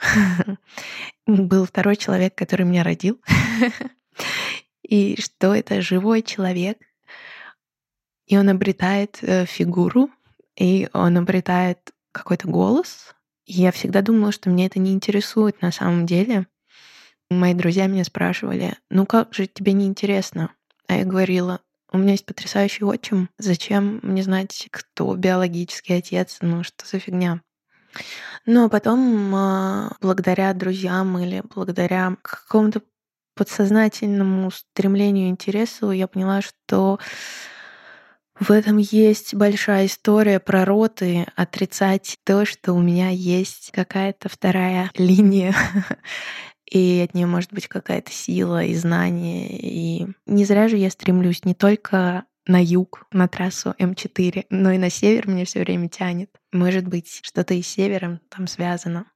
Был 1.27 1.67
второй 1.67 1.97
человек, 1.97 2.35
который 2.35 2.65
меня 2.65 2.85
родил. 2.85 3.21
И 4.83 5.21
что 5.21 5.55
это 5.55 5.83
живой 5.83 6.23
человек. 6.23 6.79
И 8.27 8.39
он 8.39 8.49
обретает 8.49 9.19
э, 9.23 9.47
фигуру, 9.47 10.11
и 10.57 10.89
он 10.93 11.17
обретает 11.17 11.93
какой-то 12.13 12.49
голос. 12.49 13.15
И 13.45 13.55
я 13.55 13.73
всегда 13.73 14.01
думала, 14.01 14.33
что 14.33 14.49
мне 14.49 14.67
это 14.67 14.79
не 14.79 14.93
интересует 14.93 15.61
на 15.61 15.71
самом 15.71 16.07
деле. 16.07 16.47
Мои 17.31 17.55
друзья 17.55 17.87
меня 17.87 18.05
спрашивали, 18.05 18.77
ну 18.91 19.07
как 19.07 19.35
же 19.35 19.47
тебе 19.47 19.73
не 19.73 19.87
интересно? 19.87 20.53
А 20.89 20.97
я 20.97 21.05
говорила, 21.05 21.61
у 21.97 21.99
меня 21.99 22.13
есть 22.13 22.27
потрясающий 22.27 22.85
отчим. 22.85 23.29
Зачем 23.39 24.01
мне 24.03 24.23
знать, 24.23 24.69
кто 24.71 25.15
биологический 25.15 25.95
отец? 25.95 26.39
Ну, 26.41 26.63
что 26.63 26.87
за 26.87 26.99
фигня? 26.99 27.41
Но 28.45 28.69
потом, 28.69 29.35
а, 29.35 29.97
благодаря 30.01 30.53
друзьям 30.53 31.19
или 31.19 31.43
благодаря 31.55 32.17
какому-то 32.23 32.83
подсознательному 33.35 34.51
стремлению, 34.51 35.29
интересу, 35.29 35.91
я 35.91 36.07
поняла, 36.07 36.41
что 36.41 36.99
в 38.39 38.51
этом 38.51 38.77
есть 38.77 39.35
большая 39.35 39.87
история 39.87 40.41
про 40.41 40.65
роты, 40.65 41.27
отрицать 41.37 42.19
то, 42.25 42.45
что 42.45 42.75
у 42.75 42.81
меня 42.81 43.09
есть 43.09 43.71
какая-то 43.73 44.29
вторая 44.29 44.91
линия, 44.97 45.55
и 46.71 47.01
от 47.05 47.15
нее 47.15 47.27
может 47.27 47.53
быть 47.53 47.69
какая-то 47.69 48.11
сила 48.11 48.65
и 48.65 48.75
знание. 48.75 49.49
И 49.51 50.07
не 50.27 50.45
зря 50.45 50.69
же 50.69 50.77
я 50.77 50.91
стремлюсь 50.91 51.45
не 51.45 51.55
только 51.55 52.25
на 52.47 52.63
юг, 52.63 53.07
на 53.13 53.29
трассу 53.29 53.75
М4, 53.79 54.47
но 54.51 54.73
и 54.73 54.79
на 54.79 54.91
север 54.91 55.29
меня 55.29 55.45
все 55.45 55.61
время 55.61 55.89
тянет. 55.89 56.31
Может 56.53 56.87
быть, 56.87 57.21
что-то 57.23 57.55
и 57.55 57.63
с 57.63 57.69
севером 57.69 58.21
там 58.29 58.47
связано. 58.47 59.07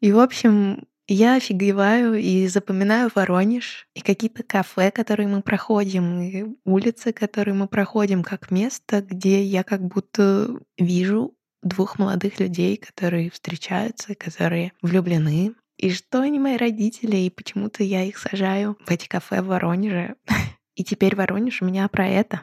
И, 0.00 0.12
в 0.12 0.18
общем, 0.18 0.86
я 1.06 1.36
офигеваю 1.36 2.14
и 2.14 2.46
запоминаю 2.46 3.10
Воронеж, 3.14 3.86
и 3.94 4.00
какие-то 4.00 4.42
кафе, 4.42 4.90
которые 4.90 5.28
мы 5.28 5.42
проходим, 5.42 6.20
и 6.20 6.44
улицы, 6.64 7.12
которые 7.12 7.54
мы 7.54 7.68
проходим, 7.68 8.22
как 8.22 8.50
место, 8.50 9.02
где 9.02 9.42
я 9.42 9.64
как 9.64 9.82
будто 9.82 10.60
вижу 10.78 11.34
двух 11.62 11.98
молодых 11.98 12.40
людей, 12.40 12.76
которые 12.76 13.30
встречаются, 13.30 14.14
которые 14.14 14.72
влюблены. 14.82 15.54
И 15.76 15.90
что 15.90 16.20
они 16.20 16.38
мои 16.38 16.56
родители, 16.56 17.16
и 17.16 17.30
почему-то 17.30 17.82
я 17.82 18.04
их 18.04 18.18
сажаю 18.18 18.78
в 18.86 18.90
эти 18.90 19.08
кафе 19.08 19.42
в 19.42 19.46
Воронеже. 19.46 20.16
И 20.74 20.82
теперь 20.82 21.14
Воронеж 21.14 21.62
у 21.62 21.66
меня 21.66 21.86
про 21.88 22.06
это. 22.06 22.42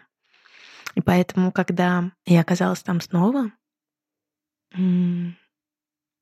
И 0.96 1.02
поэтому, 1.02 1.52
когда 1.52 2.12
я 2.26 2.42
оказалась 2.42 2.82
там 2.82 3.02
снова, 3.02 3.52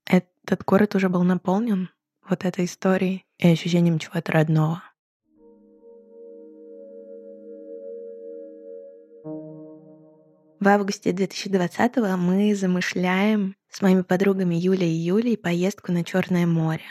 этот 0.05 0.63
город 0.65 0.95
уже 0.95 1.09
был 1.09 1.23
наполнен 1.23 1.89
вот 2.27 2.45
этой 2.45 2.65
историей 2.65 3.25
и 3.37 3.47
ощущением 3.47 3.99
чего-то 3.99 4.31
родного. 4.31 4.83
В 10.59 10.67
августе 10.67 11.13
2020 11.13 11.97
мы 12.17 12.53
замышляем 12.53 13.55
с 13.69 13.81
моими 13.81 14.01
подругами 14.01 14.55
Юлей 14.55 14.91
и 14.91 14.99
Юлей 14.99 15.37
поездку 15.37 15.91
на 15.91 16.03
Черное 16.03 16.45
море 16.45 16.83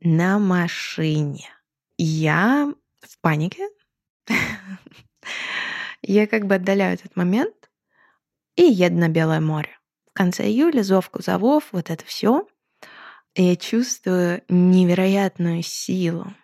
на 0.00 0.38
машине. 0.38 1.48
Я 1.96 2.72
в 3.00 3.20
панике, 3.20 3.68
я 6.02 6.26
как 6.26 6.46
бы 6.46 6.56
отдаляю 6.56 6.94
этот 6.94 7.16
момент 7.16 7.70
и 8.56 8.62
еду 8.62 8.96
на 8.96 9.08
Белое 9.08 9.40
море. 9.40 9.78
В 10.10 10.12
конце 10.12 10.46
июля 10.46 10.82
зов 10.82 11.10
кузовов, 11.10 11.68
вот 11.72 11.90
это 11.90 12.04
все. 12.04 12.46
Я 13.34 13.56
чувствую 13.56 14.42
невероятную 14.48 15.62
силу. 15.62 16.34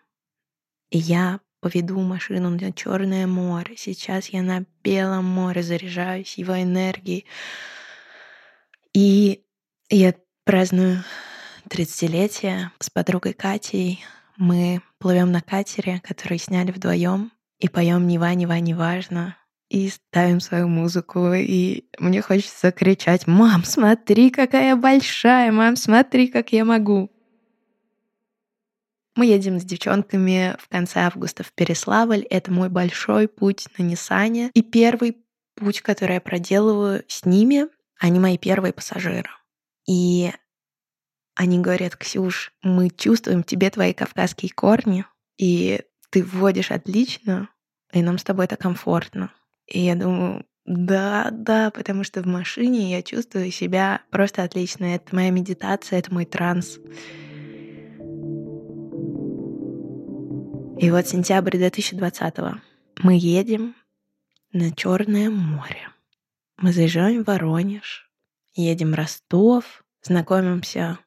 И 0.91 0.99
я 0.99 1.41
поведу 1.61 1.99
машину 2.01 2.51
на 2.51 2.73
Черное 2.73 3.27
море. 3.27 3.77
Сейчас 3.77 4.29
я 4.29 4.43
на 4.43 4.65
Белом 4.85 5.25
море 5.25 5.63
заряжаюсь 5.63 6.39
его 6.39 6.61
энергией. 6.61 7.27
И 8.93 9.45
Я 9.91 10.15
праздную 10.45 11.05
30-летие 11.69 12.71
с 12.79 12.91
подругой 12.91 13.33
Катей. 13.33 14.05
Мы 14.37 14.83
плывем 14.99 15.33
на 15.33 15.41
катере, 15.41 16.01
который 16.03 16.39
сняли 16.39 16.73
вдвоем, 16.73 17.31
и 17.59 17.69
поем 17.69 18.07
«Нева, 18.07 18.35
Нева, 18.35 18.59
неважно», 18.59 19.37
и 19.71 19.89
ставим 19.89 20.41
свою 20.41 20.69
музыку, 20.69 21.33
и 21.33 21.85
мне 21.99 22.21
хочется 22.21 22.73
кричать 22.73 23.27
«Мам, 23.27 23.65
смотри, 23.65 24.31
какая 24.31 24.77
большая! 24.77 25.53
Мам, 25.53 25.77
смотри, 25.77 26.29
как 26.29 26.53
я 26.53 26.65
могу!» 26.65 27.11
Мы 29.17 29.27
едем 29.27 29.61
с 29.61 29.65
девчонками 29.65 30.57
в 30.59 30.69
конце 30.69 31.01
августа 31.01 31.45
в 31.45 31.53
Переславль. 31.53 32.23
Это 32.31 32.51
мой 32.51 32.69
большой 32.69 33.29
путь 33.29 33.69
на 33.79 33.85
Ниссане. 33.85 34.51
И 34.55 34.63
первый 34.63 35.17
путь, 35.55 35.81
который 35.83 36.15
я 36.15 36.21
проделываю 36.21 37.05
с 37.07 37.25
ними, 37.25 37.67
они 38.01 38.19
мои 38.19 38.37
первые 38.39 38.73
пассажиры. 38.73 39.31
И 39.87 40.33
они 41.35 41.59
говорят, 41.59 41.97
Ксюш, 41.97 42.53
мы 42.63 42.91
чувствуем 42.91 43.43
тебе 43.43 43.71
твои 43.71 43.93
кавказские 43.93 44.53
корни, 44.53 45.05
и 45.37 45.83
ты 46.11 46.23
вводишь 46.23 46.71
отлично, 46.71 47.49
и 47.93 48.03
нам 48.03 48.19
с 48.19 48.25
тобой 48.25 48.45
это 48.45 48.57
комфортно. 48.57 49.33
И 49.67 49.81
я 49.81 49.95
думаю, 49.95 50.45
да, 50.65 51.29
да, 51.31 51.71
потому 51.71 52.05
что 52.05 52.23
в 52.23 52.27
машине 52.27 52.91
я 52.91 53.03
чувствую 53.03 53.51
себя 53.51 54.03
просто 54.11 54.43
отлично. 54.43 54.85
Это 54.95 55.15
моя 55.15 55.31
медитация, 55.31 55.99
это 55.99 56.13
мой 56.13 56.25
транс. 56.25 56.79
И 60.79 60.91
вот 60.91 61.07
сентябрь 61.07 61.57
2020 61.57 62.35
мы 63.03 63.17
едем 63.19 63.75
на 64.53 64.71
Черное 64.75 65.31
море. 65.31 65.89
Мы 66.59 66.73
заезжаем 66.73 67.25
в 67.25 67.27
Воронеж, 67.27 68.11
едем 68.55 68.93
в 68.93 68.95
Ростов, 68.95 69.85
знакомимся 70.03 70.99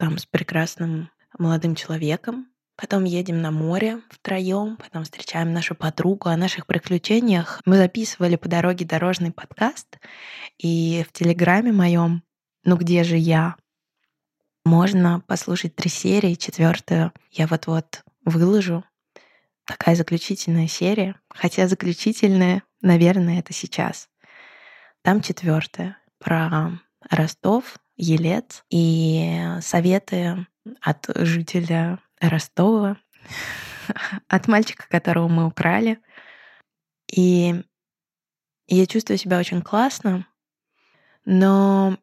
там 0.00 0.16
с 0.16 0.24
прекрасным 0.24 1.10
молодым 1.38 1.74
человеком, 1.74 2.48
потом 2.74 3.04
едем 3.04 3.42
на 3.42 3.50
море 3.50 4.00
втроем, 4.08 4.78
потом 4.78 5.04
встречаем 5.04 5.52
нашу 5.52 5.74
подругу. 5.74 6.30
О 6.30 6.36
наших 6.38 6.66
приключениях 6.66 7.60
мы 7.66 7.76
записывали 7.76 8.36
по 8.36 8.48
дороге 8.48 8.86
дорожный 8.86 9.30
подкаст, 9.30 9.98
и 10.56 11.04
в 11.06 11.12
Телеграме 11.12 11.72
моем 11.72 12.22
«Ну 12.64 12.78
где 12.78 13.04
же 13.04 13.18
я?» 13.18 13.56
можно 14.64 15.20
послушать 15.20 15.76
три 15.76 15.90
серии, 15.90 16.34
четвертую 16.34 17.12
я 17.30 17.46
вот-вот 17.46 18.02
выложу 18.24 18.84
такая 19.66 19.96
заключительная 19.96 20.66
серия, 20.66 21.20
хотя 21.28 21.68
заключительная, 21.68 22.62
наверное, 22.80 23.40
это 23.40 23.52
сейчас. 23.52 24.08
Там 25.02 25.20
четвертая 25.20 25.98
про 26.18 26.80
Ростов, 27.10 27.76
Елец 28.00 28.64
и 28.70 29.58
советы 29.60 30.46
от 30.80 31.06
жителя 31.16 31.98
Ростова, 32.18 32.96
от 34.28 34.48
мальчика, 34.48 34.86
которого 34.88 35.28
мы 35.28 35.46
украли. 35.46 36.00
И 37.12 37.62
я 38.68 38.86
чувствую 38.86 39.18
себя 39.18 39.38
очень 39.38 39.60
классно, 39.60 40.26
но 41.26 41.98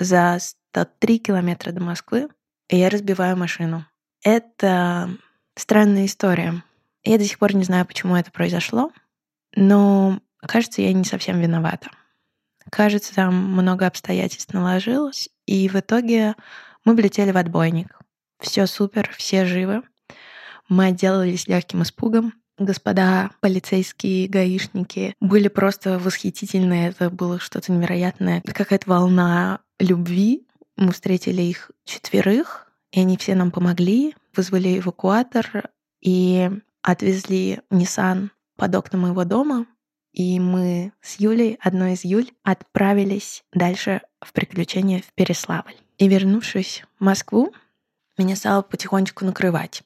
за 0.00 0.38
103 0.40 1.18
километра 1.20 1.70
до 1.70 1.80
Москвы 1.80 2.28
я 2.68 2.90
разбиваю 2.90 3.36
машину. 3.36 3.86
Это 4.24 5.10
странная 5.54 6.06
история. 6.06 6.64
Я 7.04 7.18
до 7.18 7.24
сих 7.24 7.38
пор 7.38 7.54
не 7.54 7.62
знаю, 7.62 7.86
почему 7.86 8.16
это 8.16 8.32
произошло, 8.32 8.90
но 9.54 10.20
кажется, 10.40 10.82
я 10.82 10.92
не 10.92 11.04
совсем 11.04 11.40
виновата. 11.40 11.90
Кажется, 12.70 13.14
там 13.14 13.34
много 13.34 13.86
обстоятельств 13.86 14.52
наложилось, 14.52 15.28
и 15.46 15.68
в 15.68 15.76
итоге 15.76 16.34
мы 16.84 16.94
влетели 16.94 17.30
в 17.30 17.36
отбойник. 17.36 17.98
Все 18.40 18.66
супер, 18.66 19.10
все 19.16 19.44
живы. 19.44 19.82
Мы 20.68 20.86
отделались 20.86 21.46
легким 21.46 21.82
испугом. 21.82 22.34
Господа 22.58 23.30
полицейские 23.40 24.28
гаишники 24.28 25.14
были 25.20 25.48
просто 25.48 25.98
восхитительные. 25.98 26.90
Это 26.90 27.10
было 27.10 27.38
что-то 27.38 27.72
невероятное. 27.72 28.42
Какая-то 28.42 28.88
волна 28.88 29.60
любви. 29.78 30.46
Мы 30.76 30.92
встретили 30.92 31.42
их 31.42 31.70
четверых, 31.84 32.70
и 32.92 33.00
они 33.00 33.16
все 33.16 33.34
нам 33.34 33.50
помогли, 33.50 34.14
вызвали 34.34 34.78
эвакуатор, 34.78 35.70
и 36.02 36.50
отвезли 36.82 37.60
Nissan 37.70 38.28
под 38.56 38.74
окна 38.74 38.98
моего 38.98 39.24
дома, 39.24 39.66
и 40.16 40.40
мы 40.40 40.92
с 41.02 41.20
Юлей, 41.20 41.58
одной 41.60 41.92
из 41.92 42.04
Юль, 42.04 42.30
отправились 42.42 43.44
дальше 43.52 44.00
в 44.20 44.32
приключения 44.32 45.00
в 45.00 45.12
Переславль. 45.12 45.76
И 45.98 46.08
вернувшись 46.08 46.84
в 46.98 47.04
Москву, 47.04 47.52
меня 48.16 48.34
стало 48.34 48.62
потихонечку 48.62 49.26
накрывать. 49.26 49.82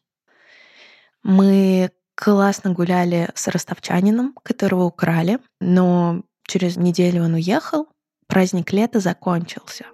Мы 1.25 1.91
классно 2.15 2.73
гуляли 2.73 3.29
с 3.35 3.49
ростовчанином, 3.49 4.35
которого 4.45 4.85
украли, 4.85 5.41
но 5.61 6.23
через 6.47 6.77
неделю 6.77 7.25
он 7.25 7.35
уехал, 7.35 7.89
праздник 8.29 8.73
лета 8.73 9.01
закончился. 9.01 9.85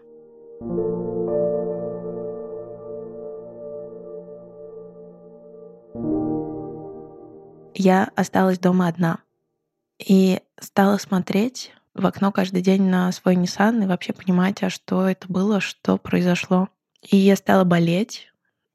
я 7.78 8.10
осталась 8.16 8.58
дома 8.58 8.88
одна. 8.88 9.18
И 9.98 10.40
стала 10.60 10.98
смотреть 10.98 11.72
в 11.94 12.04
окно 12.06 12.30
каждый 12.30 12.62
день 12.62 12.82
на 12.82 13.10
свой 13.12 13.36
Nissan 13.36 13.82
и 13.82 13.86
вообще 13.86 14.12
понимать, 14.12 14.62
а 14.62 14.70
что 14.70 15.08
это 15.08 15.26
было, 15.28 15.60
что 15.60 15.96
произошло. 15.96 16.68
И 17.02 17.16
я 17.16 17.36
стала 17.36 17.64
болеть. 17.64 18.28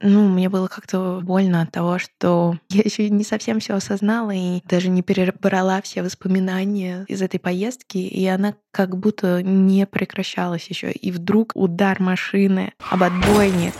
Ну, 0.03 0.27
мне 0.27 0.49
было 0.49 0.67
как-то 0.67 1.19
больно 1.21 1.61
от 1.61 1.71
того, 1.71 1.99
что 1.99 2.57
я 2.69 2.81
еще 2.83 3.07
не 3.09 3.23
совсем 3.23 3.59
все 3.59 3.75
осознала 3.75 4.31
и 4.31 4.61
даже 4.67 4.89
не 4.89 5.03
перебрала 5.03 5.81
все 5.81 6.01
воспоминания 6.01 7.05
из 7.07 7.21
этой 7.21 7.39
поездки, 7.39 7.99
и 7.99 8.25
она 8.25 8.55
как 8.71 8.97
будто 8.97 9.43
не 9.43 9.85
прекращалась 9.85 10.67
еще. 10.67 10.91
И 10.91 11.11
вдруг 11.11 11.51
удар 11.53 12.01
машины 12.01 12.73
об 12.89 13.03
отбойник. 13.03 13.73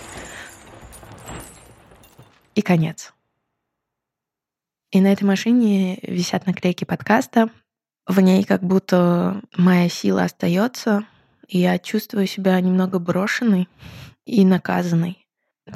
И 2.54 2.62
конец. 2.62 3.14
И 4.92 5.00
на 5.00 5.14
этой 5.14 5.24
машине 5.24 6.00
висят 6.04 6.46
наклейки 6.46 6.84
подкаста. 6.84 7.50
В 8.06 8.20
ней 8.20 8.44
как 8.44 8.62
будто 8.62 9.42
моя 9.56 9.88
сила 9.88 10.24
остается, 10.24 11.06
и 11.48 11.60
я 11.60 11.80
чувствую 11.80 12.28
себя 12.28 12.60
немного 12.60 13.00
брошенной 13.00 13.70
и 14.26 14.44
наказанной. 14.44 15.26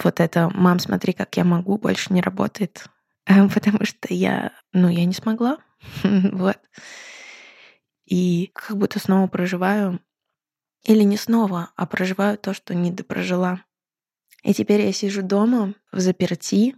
Вот 0.04 0.20
это 0.20 0.50
«мам, 0.54 0.80
смотри, 0.80 1.14
как 1.14 1.38
я 1.38 1.46
могу» 1.46 1.78
больше 1.78 2.12
не 2.12 2.22
работает, 2.22 2.88
потому 3.26 3.86
что 3.86 4.14
я, 4.14 4.52
ну, 4.74 4.90
я 4.90 5.06
не 5.06 5.14
смогла. 5.14 5.60
вот. 6.04 6.60
И 8.06 8.52
как 8.54 8.78
будто 8.78 9.00
снова 9.00 9.28
проживаю, 9.28 10.02
или 10.84 11.04
не 11.04 11.16
снова, 11.16 11.72
а 11.78 11.86
проживаю 11.86 12.38
то, 12.38 12.54
что 12.54 12.76
не 12.76 12.92
допрожила. 12.92 13.62
И 14.44 14.54
теперь 14.54 14.82
я 14.82 14.92
сижу 14.92 15.22
дома 15.22 15.74
в 15.94 16.02
заперти, 16.02 16.76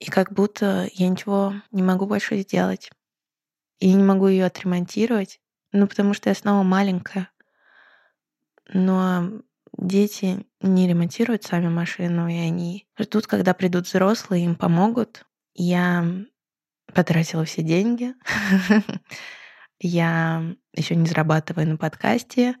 и 0.00 0.06
как 0.06 0.32
будто 0.32 0.88
я 0.94 1.08
ничего 1.08 1.54
не 1.70 1.82
могу 1.82 2.06
больше 2.06 2.38
сделать. 2.40 2.90
И 3.78 3.92
не 3.92 4.02
могу 4.02 4.26
ее 4.28 4.46
отремонтировать, 4.46 5.40
ну, 5.72 5.86
потому 5.86 6.14
что 6.14 6.28
я 6.28 6.34
снова 6.34 6.62
маленькая. 6.62 7.30
Но 8.72 9.42
дети 9.76 10.46
не 10.60 10.88
ремонтируют 10.88 11.44
сами 11.44 11.68
машину, 11.68 12.28
и 12.28 12.36
они 12.36 12.88
ждут, 12.98 13.26
когда 13.26 13.54
придут 13.54 13.86
взрослые, 13.86 14.44
им 14.44 14.54
помогут. 14.54 15.26
Я 15.54 16.04
потратила 16.94 17.44
все 17.44 17.62
деньги. 17.62 18.14
Я 19.82 20.44
еще 20.74 20.94
не 20.94 21.06
зарабатываю 21.06 21.66
на 21.66 21.76
подкасте. 21.78 22.54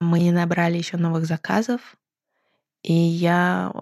Мы 0.00 0.18
не 0.18 0.32
набрали 0.32 0.76
еще 0.76 0.96
новых 0.96 1.24
заказов. 1.24 1.96
И 2.82 2.92
я 2.92 3.72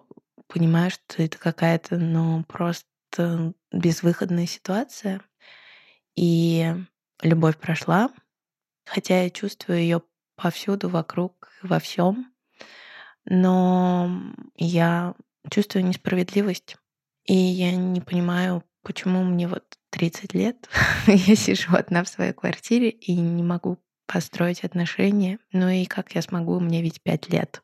понимаю, 0.48 0.90
что 0.90 1.22
это 1.22 1.38
какая-то, 1.38 1.96
ну, 1.98 2.44
просто 2.44 3.54
безвыходная 3.72 4.46
ситуация. 4.46 5.20
И 6.16 6.74
любовь 7.22 7.57
прошла, 7.59 8.11
хотя 8.85 9.22
я 9.22 9.30
чувствую 9.30 9.78
ее 9.78 10.02
повсюду, 10.37 10.88
вокруг, 10.88 11.50
во 11.62 11.78
всем. 11.78 12.33
Но 13.24 14.11
я 14.57 15.14
чувствую 15.50 15.85
несправедливость. 15.85 16.76
И 17.24 17.35
я 17.35 17.74
не 17.74 18.00
понимаю, 18.00 18.64
почему 18.83 19.24
мне 19.24 19.48
вот 19.48 19.64
30 19.90 20.35
лет, 20.35 20.68
я 21.07 21.37
сижу 21.37 21.74
одна 21.74 22.04
в 22.04 22.09
своей 22.09 22.33
квартире 22.33 22.90
и 22.90 23.14
не 23.14 23.42
могу 23.42 23.78
построить 24.07 24.64
отношения. 24.64 25.38
Ну 25.52 25.68
и 25.68 25.87
как 25.87 26.14
я 26.14 26.22
смогу, 26.22 26.61
мне 26.61 26.83
ведь 26.83 27.02
5 27.02 27.28
лет. 27.30 27.62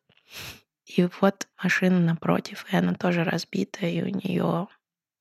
И 0.97 1.09
вот 1.21 1.47
машина 1.63 2.01
напротив, 2.01 2.67
и 2.73 2.77
она 2.77 2.95
тоже 2.95 3.23
разбита, 3.23 3.87
и 3.87 4.03
у 4.03 4.09
нее 4.09 4.67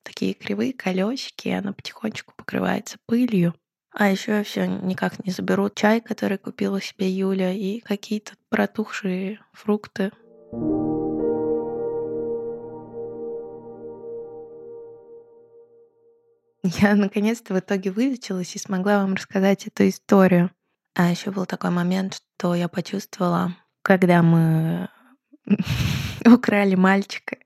такие 0.04 0.34
кривые 0.34 0.74
колесики, 0.74 1.50
и 1.50 1.52
она 1.52 1.74
потихонечку 1.74 2.34
покрывается 2.36 2.98
пылью. 3.06 3.54
А 3.92 4.10
еще 4.10 4.38
я 4.38 4.44
все 4.44 4.66
никак 4.66 5.24
не 5.24 5.32
заберу 5.32 5.70
чай, 5.70 6.02
который 6.02 6.40
купила 6.40 6.82
себе 6.82 7.10
Юля, 7.12 7.54
и 7.54 7.82
какие-то 7.82 8.34
протухшие 8.50 9.40
фрукты. 9.54 10.12
Я 16.64 16.96
наконец-то 16.96 17.54
в 17.54 17.60
итоге 17.60 17.92
вылечилась 17.92 18.56
и 18.56 18.60
смогла 18.60 19.04
вам 19.04 19.14
рассказать 19.14 19.68
эту 19.68 19.88
историю. 19.88 20.50
А 20.96 21.12
еще 21.12 21.30
был 21.30 21.46
такой 21.46 21.70
момент, 21.70 22.16
что 22.38 22.56
я 22.56 22.68
почувствовала, 22.68 23.56
когда 23.84 24.24
мы 24.24 24.90
украли 26.26 26.76
мальчика, 26.76 27.38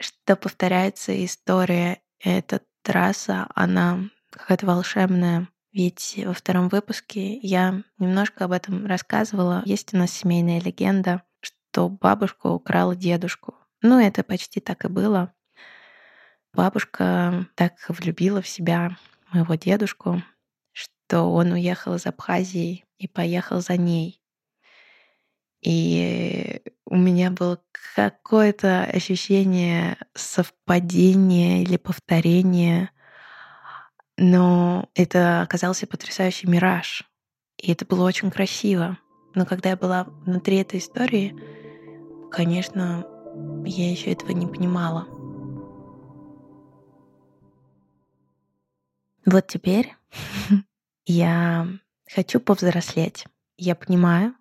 что 0.00 0.36
повторяется 0.36 1.24
история. 1.24 2.00
Эта 2.20 2.62
трасса, 2.82 3.46
она 3.54 4.08
какая-то 4.30 4.66
волшебная. 4.66 5.48
Ведь 5.72 6.18
во 6.24 6.32
втором 6.32 6.68
выпуске 6.68 7.36
я 7.38 7.82
немножко 7.98 8.44
об 8.44 8.52
этом 8.52 8.86
рассказывала. 8.86 9.62
Есть 9.66 9.92
у 9.92 9.98
нас 9.98 10.10
семейная 10.10 10.60
легенда, 10.60 11.22
что 11.40 11.88
бабушка 11.88 12.46
украла 12.46 12.96
дедушку. 12.96 13.54
Ну, 13.82 14.00
это 14.00 14.22
почти 14.22 14.60
так 14.60 14.84
и 14.86 14.88
было. 14.88 15.34
Бабушка 16.54 17.46
так 17.54 17.74
влюбила 17.88 18.40
в 18.40 18.48
себя 18.48 18.96
моего 19.30 19.56
дедушку, 19.56 20.22
что 20.72 21.30
он 21.32 21.52
уехал 21.52 21.94
из 21.96 22.06
Абхазии 22.06 22.84
и 22.96 23.06
поехал 23.06 23.60
за 23.60 23.76
ней. 23.76 24.22
И 25.66 26.62
у 26.84 26.96
меня 26.96 27.32
было 27.32 27.60
какое-то 27.96 28.84
ощущение 28.84 29.96
совпадения 30.14 31.62
или 31.62 31.76
повторения, 31.76 32.90
но 34.16 34.88
это 34.94 35.42
оказался 35.42 35.88
потрясающий 35.88 36.46
мираж. 36.46 37.02
И 37.58 37.72
это 37.72 37.84
было 37.84 38.04
очень 38.04 38.30
красиво. 38.30 38.96
Но 39.34 39.44
когда 39.44 39.70
я 39.70 39.76
была 39.76 40.04
внутри 40.04 40.58
этой 40.58 40.78
истории, 40.78 41.36
конечно, 42.30 43.04
я 43.64 43.90
еще 43.90 44.12
этого 44.12 44.30
не 44.30 44.46
понимала. 44.46 45.08
Вот 49.24 49.48
теперь 49.48 49.96
я 51.06 51.66
хочу 52.08 52.38
повзрослеть. 52.38 53.24
Я 53.56 53.74
понимаю, 53.74 54.36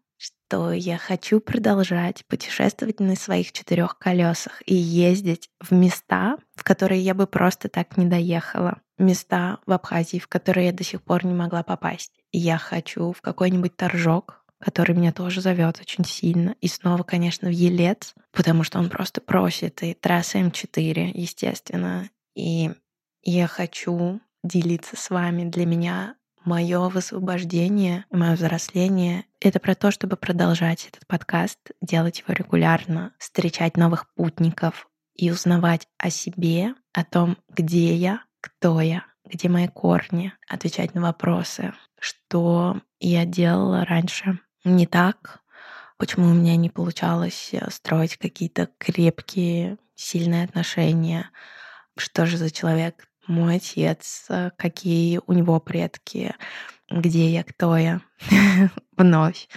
что 0.48 0.72
я 0.72 0.98
хочу 0.98 1.40
продолжать 1.40 2.24
путешествовать 2.28 3.00
на 3.00 3.16
своих 3.16 3.52
четырех 3.52 3.98
колесах 3.98 4.62
и 4.66 4.76
ездить 4.76 5.50
в 5.60 5.72
места, 5.74 6.38
в 6.56 6.64
которые 6.64 7.02
я 7.02 7.14
бы 7.14 7.26
просто 7.26 7.68
так 7.68 7.98
не 7.98 8.06
доехала. 8.06 8.80
Места 8.98 9.60
в 9.66 9.72
Абхазии, 9.72 10.20
в 10.20 10.28
которые 10.28 10.68
я 10.68 10.74
до 10.74 10.84
сих 10.84 11.02
пор 11.02 11.26
не 11.26 11.34
могла 11.34 11.64
попасть. 11.64 12.12
я 12.32 12.58
хочу 12.58 13.12
в 13.12 13.22
какой-нибудь 13.22 13.76
торжок, 13.76 14.44
который 14.60 14.96
меня 14.96 15.12
тоже 15.12 15.42
зовет 15.42 15.80
очень 15.82 16.06
сильно. 16.06 16.56
И 16.62 16.68
снова, 16.68 17.04
конечно, 17.04 17.50
в 17.50 17.52
Елец, 17.52 18.14
потому 18.32 18.64
что 18.64 18.80
он 18.80 18.90
просто 18.90 19.22
просит. 19.22 19.84
И 19.84 19.94
трасса 19.94 20.40
М4, 20.40 21.12
естественно. 21.14 22.10
И 22.36 22.72
я 23.24 23.48
хочу 23.48 24.22
делиться 24.44 24.96
с 24.96 25.10
вами. 25.10 25.50
Для 25.50 25.66
меня 25.66 26.16
мое 26.46 26.88
высвобождение, 26.90 28.06
мое 28.12 28.36
взросление— 28.36 29.26
это 29.46 29.60
про 29.60 29.76
то, 29.76 29.92
чтобы 29.92 30.18
продолжать 30.18 30.88
этот 30.88 31.06
подкаст, 31.08 31.60
делать 31.82 32.20
его 32.20 32.34
регулярно, 32.34 33.14
встречать 33.20 33.78
новых 33.78 34.12
путников 34.16 34.90
и 35.16 35.32
узнавать 35.32 35.88
о 35.98 36.10
себе, 36.10 36.74
о 36.94 37.04
том, 37.04 37.38
где 37.50 37.96
я, 37.96 38.22
кто 38.42 38.82
я, 38.82 39.06
где 39.24 39.50
мои 39.50 39.68
корни, 39.68 40.34
отвечать 40.48 40.96
на 40.96 41.02
вопросы, 41.02 41.74
что 42.00 42.82
я 43.00 43.26
делала 43.26 43.86
раньше 43.86 44.40
не 44.64 44.88
так, 44.88 45.42
почему 45.98 46.30
у 46.30 46.34
меня 46.34 46.56
не 46.56 46.70
получалось 46.70 47.50
э, 47.52 47.70
строить 47.70 48.18
какие-то 48.18 48.70
крепкие, 48.78 49.78
сильные 49.96 50.44
отношения, 50.44 51.30
что 51.98 52.26
же 52.26 52.38
за 52.38 52.52
человек 52.52 53.08
мой 53.28 53.56
отец, 53.58 54.26
э, 54.30 54.52
какие 54.58 55.20
у 55.26 55.34
него 55.34 55.60
предки, 55.60 56.36
где 56.90 57.30
я, 57.30 57.44
кто 57.44 57.76
я 57.78 58.02
вновь. 58.98 59.48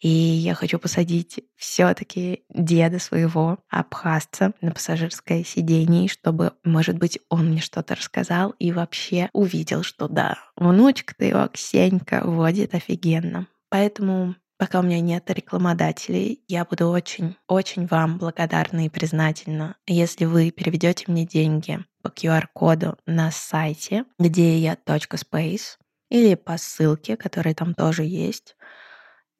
И 0.00 0.08
я 0.08 0.54
хочу 0.54 0.78
посадить 0.78 1.40
все-таки 1.56 2.44
деда 2.48 2.98
своего 2.98 3.58
абхазца 3.68 4.52
на 4.62 4.72
пассажирское 4.72 5.44
сиденье, 5.44 6.08
чтобы, 6.08 6.54
может 6.64 6.98
быть, 6.98 7.18
он 7.28 7.50
мне 7.50 7.60
что-то 7.60 7.94
рассказал 7.94 8.54
и 8.58 8.72
вообще 8.72 9.28
увидел, 9.34 9.82
что 9.82 10.08
да, 10.08 10.38
внучка-то 10.56 11.24
его, 11.24 11.48
Ксенька, 11.48 12.22
водит 12.24 12.74
офигенно. 12.74 13.46
Поэтому 13.68 14.34
Пока 14.60 14.80
у 14.80 14.82
меня 14.82 15.00
нет 15.00 15.30
рекламодателей, 15.30 16.44
я 16.46 16.66
буду 16.66 16.88
очень-очень 16.88 17.86
вам 17.86 18.18
благодарна 18.18 18.84
и 18.84 18.90
признательна, 18.90 19.76
если 19.86 20.26
вы 20.26 20.50
переведете 20.50 21.06
мне 21.08 21.24
деньги 21.24 21.82
по 22.02 22.08
QR-коду 22.08 22.96
на 23.06 23.30
сайте, 23.30 24.04
где 24.18 24.58
я 24.58 24.74
.space, 24.74 25.78
или 26.08 26.34
по 26.34 26.56
ссылке, 26.58 27.16
которая 27.16 27.54
там 27.54 27.74
тоже 27.74 28.04
есть. 28.04 28.56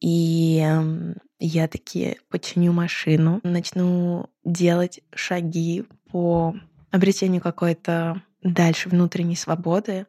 И 0.00 0.60
эм, 0.62 1.16
я 1.38 1.68
таки 1.68 2.18
починю 2.28 2.72
машину, 2.72 3.40
начну 3.42 4.30
делать 4.44 5.00
шаги 5.14 5.84
по 6.10 6.54
обретению 6.90 7.42
какой-то 7.42 8.22
дальше 8.42 8.88
внутренней 8.88 9.36
свободы. 9.36 10.06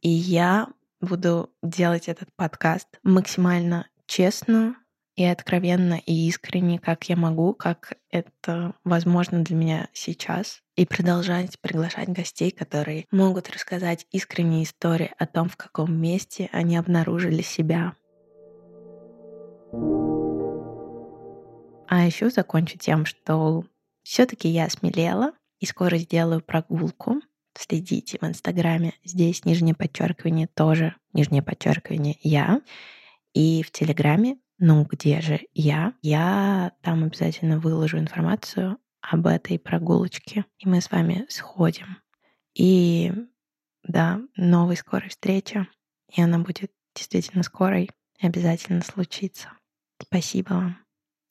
И 0.00 0.08
я 0.08 0.68
буду 1.00 1.50
делать 1.62 2.08
этот 2.08 2.28
подкаст 2.36 2.88
максимально 3.02 3.88
честно 4.06 4.76
и 5.18 5.24
откровенно 5.24 6.00
и 6.06 6.28
искренне, 6.28 6.78
как 6.78 7.08
я 7.08 7.16
могу, 7.16 7.52
как 7.52 7.94
это 8.08 8.74
возможно 8.84 9.42
для 9.42 9.56
меня 9.56 9.88
сейчас, 9.92 10.62
и 10.76 10.86
продолжать 10.86 11.58
приглашать 11.60 12.08
гостей, 12.08 12.52
которые 12.52 13.04
могут 13.10 13.50
рассказать 13.50 14.06
искренние 14.12 14.62
истории 14.62 15.10
о 15.18 15.26
том, 15.26 15.48
в 15.48 15.56
каком 15.56 15.92
месте 16.00 16.48
они 16.52 16.76
обнаружили 16.76 17.42
себя. 17.42 17.94
А 21.88 22.06
еще 22.06 22.30
закончу 22.30 22.78
тем, 22.78 23.04
что 23.04 23.64
все-таки 24.04 24.48
я 24.48 24.70
смелела 24.70 25.32
и 25.58 25.66
скоро 25.66 25.96
сделаю 25.96 26.42
прогулку. 26.42 27.16
Следите 27.58 28.18
в 28.20 28.24
Инстаграме. 28.24 28.92
Здесь 29.02 29.44
нижнее 29.44 29.74
подчеркивание 29.74 30.46
тоже 30.46 30.94
нижнее 31.12 31.42
подчеркивание 31.42 32.18
я. 32.22 32.60
И 33.34 33.64
в 33.64 33.72
Телеграме, 33.72 34.36
ну 34.58 34.84
где 34.84 35.20
же 35.20 35.40
я, 35.54 35.94
я 36.02 36.72
там 36.82 37.04
обязательно 37.04 37.58
выложу 37.58 37.98
информацию 37.98 38.78
об 39.00 39.26
этой 39.26 39.58
прогулочке, 39.58 40.44
и 40.58 40.68
мы 40.68 40.80
с 40.80 40.90
вами 40.90 41.26
сходим. 41.28 41.98
И 42.54 43.12
да, 43.84 44.20
новой 44.36 44.76
скорой 44.76 45.08
встречи, 45.08 45.66
и 46.12 46.20
она 46.20 46.38
будет 46.38 46.72
действительно 46.94 47.42
скорой, 47.42 47.90
и 48.18 48.26
обязательно 48.26 48.82
случится. 48.82 49.52
Спасибо 50.02 50.54
вам 50.54 50.78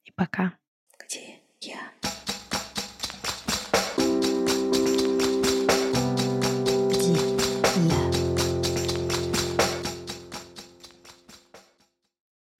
и 0.05 0.11
пока. 0.11 0.53
Где 0.97 1.41
я? 1.61 1.91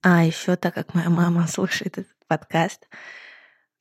А 0.02 0.24
еще, 0.24 0.56
так 0.56 0.74
как 0.74 0.94
моя 0.94 1.10
мама 1.10 1.48
слушает 1.48 1.98
этот 1.98 2.16
подкаст, 2.28 2.88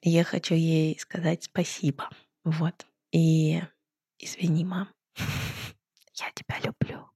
я 0.02 0.24
хочу 0.24 0.55
ей 0.55 0.98
сказать 0.98 1.44
спасибо. 1.44 2.09
Вот. 2.44 2.87
И 3.12 3.62
извини, 4.18 4.64
мам. 4.64 4.88
Я 6.14 6.31
тебя 6.35 6.59
люблю. 6.61 7.11